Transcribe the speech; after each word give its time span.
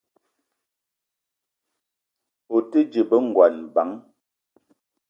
O 2.55 2.57
te 2.69 2.79
dje 2.91 3.01
be 3.09 3.17
ngon 3.27 3.55
bang? 3.73 3.91